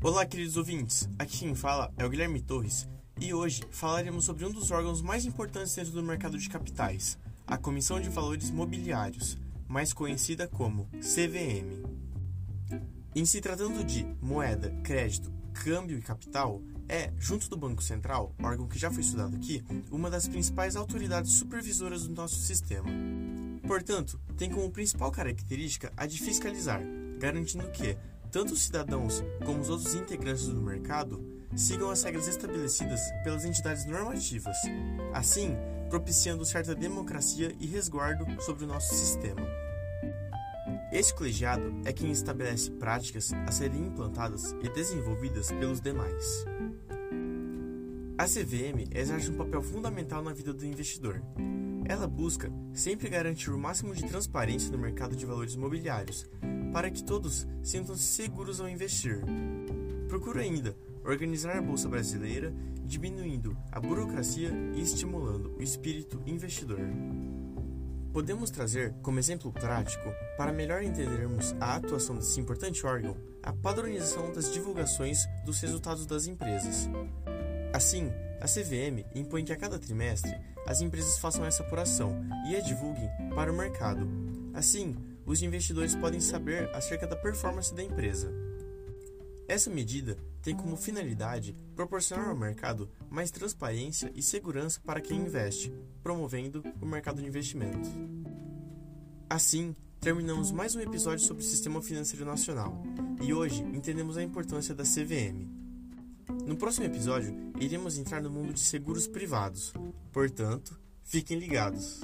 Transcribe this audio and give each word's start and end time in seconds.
Olá, 0.00 0.24
queridos 0.24 0.56
ouvintes. 0.56 1.08
Aqui 1.18 1.38
quem 1.38 1.56
fala 1.56 1.92
é 1.96 2.06
o 2.06 2.08
Guilherme 2.08 2.40
Torres 2.40 2.88
e 3.20 3.34
hoje 3.34 3.64
falaremos 3.72 4.24
sobre 4.24 4.46
um 4.46 4.52
dos 4.52 4.70
órgãos 4.70 5.02
mais 5.02 5.26
importantes 5.26 5.74
dentro 5.74 5.90
do 5.90 6.04
mercado 6.04 6.38
de 6.38 6.48
capitais, 6.48 7.18
a 7.44 7.58
Comissão 7.58 8.00
de 8.00 8.08
Valores 8.08 8.48
Mobiliários, 8.48 9.36
mais 9.66 9.92
conhecida 9.92 10.46
como 10.46 10.88
CVM. 11.00 11.82
Em 13.12 13.24
se 13.24 13.40
tratando 13.40 13.82
de 13.82 14.04
moeda, 14.22 14.70
crédito, 14.84 15.32
câmbio 15.52 15.98
e 15.98 16.02
capital, 16.02 16.62
é, 16.88 17.12
junto 17.18 17.50
do 17.50 17.56
Banco 17.56 17.82
Central, 17.82 18.32
órgão 18.40 18.68
que 18.68 18.78
já 18.78 18.92
foi 18.92 19.00
estudado 19.00 19.34
aqui, 19.34 19.64
uma 19.90 20.08
das 20.08 20.28
principais 20.28 20.76
autoridades 20.76 21.32
supervisoras 21.32 22.06
do 22.06 22.14
nosso 22.14 22.36
sistema. 22.36 22.88
Portanto, 23.66 24.20
tem 24.36 24.48
como 24.48 24.70
principal 24.70 25.10
característica 25.10 25.92
a 25.96 26.06
de 26.06 26.20
fiscalizar, 26.22 26.80
garantindo 27.18 27.68
que 27.72 27.98
tanto 28.30 28.52
os 28.52 28.62
cidadãos 28.62 29.22
como 29.44 29.60
os 29.60 29.70
outros 29.70 29.94
integrantes 29.94 30.46
do 30.46 30.60
mercado 30.60 31.24
sigam 31.56 31.90
as 31.90 32.02
regras 32.02 32.28
estabelecidas 32.28 33.00
pelas 33.24 33.44
entidades 33.44 33.86
normativas, 33.86 34.56
assim 35.12 35.56
propiciando 35.88 36.44
certa 36.44 36.74
democracia 36.74 37.54
e 37.58 37.66
resguardo 37.66 38.26
sobre 38.42 38.64
o 38.64 38.66
nosso 38.66 38.94
sistema. 38.94 39.40
Este 40.92 41.14
colegiado 41.14 41.74
é 41.84 41.92
quem 41.92 42.10
estabelece 42.10 42.70
práticas 42.70 43.32
a 43.46 43.52
serem 43.52 43.86
implantadas 43.86 44.52
e 44.62 44.68
desenvolvidas 44.70 45.50
pelos 45.52 45.80
demais. 45.80 46.44
A 48.16 48.24
CVM 48.24 48.88
exerce 48.94 49.30
um 49.30 49.36
papel 49.36 49.62
fundamental 49.62 50.22
na 50.22 50.32
vida 50.32 50.52
do 50.52 50.66
investidor. 50.66 51.22
Ela 51.88 52.06
busca 52.06 52.52
sempre 52.74 53.08
garantir 53.08 53.48
o 53.48 53.58
máximo 53.58 53.94
de 53.94 54.04
transparência 54.04 54.70
no 54.70 54.76
mercado 54.76 55.16
de 55.16 55.24
valores 55.24 55.54
imobiliários, 55.54 56.26
para 56.70 56.90
que 56.90 57.02
todos 57.02 57.48
sintam-se 57.62 58.02
seguros 58.02 58.60
ao 58.60 58.68
investir. 58.68 59.24
Procura 60.06 60.42
ainda 60.42 60.76
organizar 61.02 61.56
a 61.56 61.62
Bolsa 61.62 61.88
Brasileira, 61.88 62.52
diminuindo 62.84 63.56
a 63.72 63.80
burocracia 63.80 64.50
e 64.74 64.82
estimulando 64.82 65.56
o 65.58 65.62
espírito 65.62 66.22
investidor. 66.26 66.80
Podemos 68.12 68.50
trazer 68.50 68.94
como 69.00 69.18
exemplo 69.18 69.50
prático, 69.50 70.12
para 70.36 70.52
melhor 70.52 70.82
entendermos 70.82 71.54
a 71.58 71.76
atuação 71.76 72.16
desse 72.16 72.38
importante 72.38 72.84
órgão, 72.84 73.16
a 73.42 73.52
padronização 73.52 74.30
das 74.32 74.52
divulgações 74.52 75.26
dos 75.42 75.58
resultados 75.60 76.04
das 76.04 76.26
empresas. 76.26 76.88
Assim, 77.72 78.10
a 78.40 78.46
CVM 78.46 79.06
impõe 79.14 79.44
que 79.44 79.52
a 79.52 79.56
cada 79.56 79.78
trimestre 79.78 80.34
as 80.68 80.82
empresas 80.82 81.18
façam 81.18 81.46
essa 81.46 81.62
apuração 81.62 82.14
e 82.46 82.54
a 82.54 82.60
divulguem 82.60 83.08
para 83.34 83.50
o 83.50 83.56
mercado. 83.56 84.06
Assim, 84.52 84.94
os 85.24 85.40
investidores 85.40 85.94
podem 85.94 86.20
saber 86.20 86.68
acerca 86.74 87.06
da 87.06 87.16
performance 87.16 87.74
da 87.74 87.82
empresa. 87.82 88.30
Essa 89.48 89.70
medida 89.70 90.18
tem 90.42 90.54
como 90.54 90.76
finalidade 90.76 91.56
proporcionar 91.74 92.28
ao 92.28 92.36
mercado 92.36 92.86
mais 93.08 93.30
transparência 93.30 94.12
e 94.14 94.22
segurança 94.22 94.78
para 94.84 95.00
quem 95.00 95.22
investe, 95.22 95.72
promovendo 96.02 96.62
o 96.82 96.84
mercado 96.84 97.22
de 97.22 97.26
investimento. 97.26 97.88
Assim, 99.30 99.74
terminamos 100.00 100.52
mais 100.52 100.76
um 100.76 100.80
episódio 100.80 101.24
sobre 101.24 101.42
o 101.42 101.46
Sistema 101.46 101.80
Financeiro 101.80 102.26
Nacional 102.26 102.82
e 103.22 103.32
hoje 103.32 103.62
entendemos 103.62 104.18
a 104.18 104.22
importância 104.22 104.74
da 104.74 104.84
CVM. 104.84 105.67
No 106.46 106.56
próximo 106.56 106.86
episódio, 106.86 107.34
iremos 107.58 107.96
entrar 107.96 108.22
no 108.22 108.30
mundo 108.30 108.52
de 108.52 108.60
seguros 108.60 109.08
privados, 109.08 109.72
portanto, 110.12 110.78
fiquem 111.02 111.38
ligados. 111.38 112.00